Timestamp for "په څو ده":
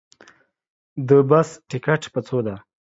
2.13-2.55